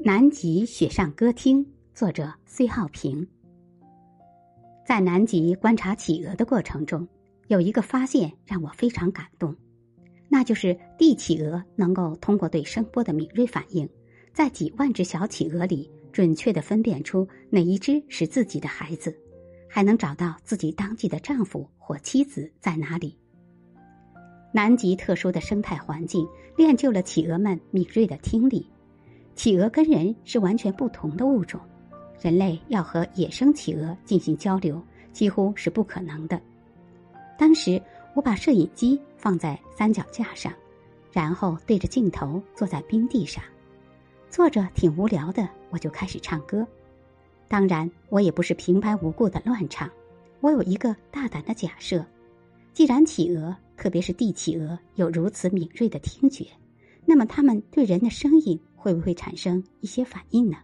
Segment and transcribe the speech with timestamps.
[0.00, 3.26] 南极雪上歌厅，作者崔浩平。
[4.86, 7.06] 在南极观察企鹅的过程中，
[7.48, 9.52] 有一个发现让我非常感动，
[10.28, 13.88] 那就是帝企鹅能够通过对声波的敏锐反应，
[14.32, 19.12] 在几万只小企鹅里准确的分辨出哪一只是自己的孩子，
[19.68, 23.18] 还能找到自己当季的丈夫或妻子在哪里。
[24.52, 26.24] 南极特殊的生态环境
[26.56, 28.64] 练就了企鹅们敏锐的听力。
[29.38, 31.60] 企鹅跟人是完全不同的物种，
[32.20, 36.40] 人类要和野生企鹅进行交流几乎是不可能的。
[37.38, 37.80] 当时
[38.14, 40.52] 我把摄影机放在三脚架上，
[41.12, 43.40] 然后对着镜头坐在冰地上，
[44.28, 46.66] 坐着挺无聊的，我就开始唱歌。
[47.46, 49.88] 当然，我也不是平白无故的乱唱，
[50.40, 52.04] 我有一个大胆的假设：
[52.72, 56.44] 既然企鹅，特别是帝企鹅，有如此敏锐的听觉，
[57.04, 58.58] 那么它们对人的声音。
[58.78, 60.56] 会不会产生一些反应呢？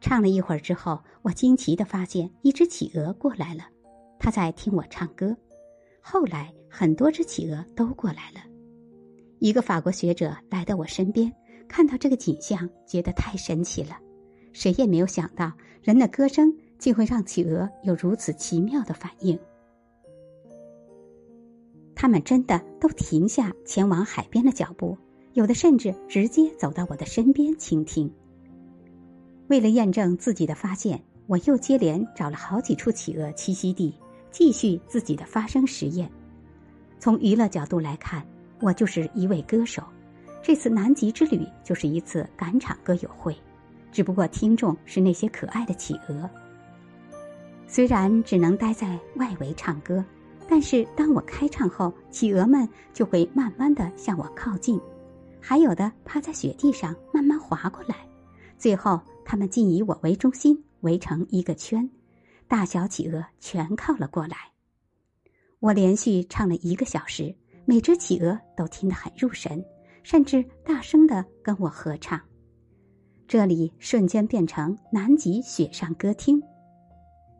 [0.00, 3.64] 唱了一会儿之后，我惊奇的发现一只企鹅过来了，
[4.18, 5.36] 它在听我唱歌。
[6.00, 8.40] 后来很多只企鹅都过来了。
[9.38, 11.32] 一个法国学者来到我身边，
[11.68, 13.98] 看到这个景象，觉得太神奇了。
[14.52, 19.38] 谁也没有想到，人的歌声竟会让企鹅有如此奇妙的反应。
[21.94, 24.96] 他们真的都停下前往海边的脚步。
[25.34, 28.10] 有的甚至直接走到我的身边倾听。
[29.48, 33.92] 为了验证自己的发现，我又接连找了好几处企鹅栖息地，
[34.30, 36.10] 继续自己的发声实验。
[37.00, 38.24] 从娱乐角度来看，
[38.60, 39.82] 我就是一位歌手。
[40.40, 43.36] 这次南极之旅就是一次赶场歌友会，
[43.90, 46.30] 只不过听众是那些可爱的企鹅。
[47.66, 50.04] 虽然只能待在外围唱歌，
[50.48, 54.80] 但是当我开唱后，企鹅们就会慢慢的向我靠近。
[55.46, 58.08] 还有的趴在雪地上慢慢滑过来，
[58.56, 61.86] 最后他们竟以我为中心围成一个圈，
[62.48, 64.38] 大小企鹅全靠了过来。
[65.60, 69.62] 我连续唱了一个小时，每只企鹅都听得很入神，
[70.02, 72.18] 甚至大声的跟我合唱。
[73.28, 76.42] 这里瞬间变成南极雪上歌厅。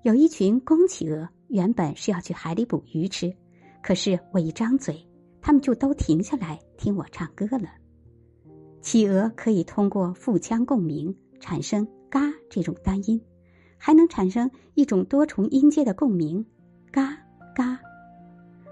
[0.03, 3.35] 有一群公企鹅原本是要去海里捕鱼吃，
[3.83, 4.95] 可是我一张嘴，
[5.41, 7.71] 他们就都停下来听我唱歌了。
[8.85, 13.19] 企鹅可以通过腹腔共鸣产生“嘎”这种单音，
[13.79, 16.45] 还能产生一种多重音阶的共鸣
[16.93, 17.17] ，“嘎
[17.57, 17.81] 嘎”，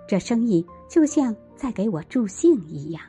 [0.06, 3.02] 这声音就像在给我助兴一样。